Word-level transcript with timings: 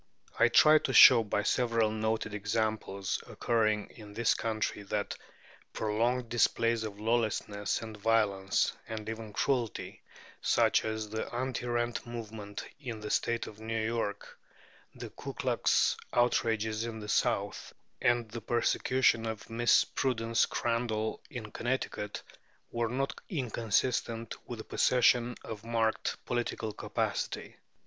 I 0.39 0.47
tried 0.47 0.83
to 0.85 0.93
show 0.93 1.23
by 1.23 1.43
several 1.43 1.91
noted 1.91 2.33
examples 2.33 3.21
occurring 3.27 3.91
in 3.91 4.15
this 4.15 4.33
country 4.33 4.81
that 4.81 5.15
prolonged 5.73 6.27
displays 6.27 6.83
of 6.83 6.99
lawlessness, 6.99 7.83
and 7.83 7.95
violence, 7.95 8.73
and 8.87 9.07
even 9.07 9.31
cruelty, 9.31 10.01
such 10.41 10.85
as 10.85 11.11
the 11.11 11.31
anti 11.31 11.67
rent 11.67 12.03
movement 12.07 12.65
in 12.79 12.99
the 13.01 13.11
State 13.11 13.45
of 13.45 13.59
New 13.59 13.79
York, 13.79 14.39
the 14.95 15.11
Ku 15.11 15.33
Klux 15.35 15.95
outrages 16.11 16.83
in 16.83 16.99
the 16.99 17.07
South, 17.07 17.71
and 18.01 18.27
the 18.31 18.41
persecution 18.41 19.27
of 19.27 19.51
Miss 19.51 19.83
Prudence 19.85 20.47
Crandall 20.47 21.21
in 21.29 21.51
Connecticut, 21.51 22.23
were 22.71 22.89
not 22.89 23.21
inconsistent 23.29 24.33
with 24.49 24.57
the 24.57 24.65
possession 24.65 25.35
of 25.43 25.63
marked 25.63 26.17
political 26.25 26.73
capacity. 26.73 27.57